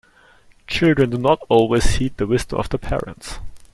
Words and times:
Children 0.65 1.11
do 1.11 1.19
not 1.19 1.45
always 1.47 1.83
heed 1.97 2.17
the 2.17 2.25
wisdom 2.25 2.57
of 2.57 2.69
their 2.69 2.79
parents. 2.79 3.37